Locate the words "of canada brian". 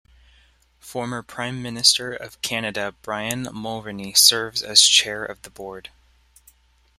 2.11-3.43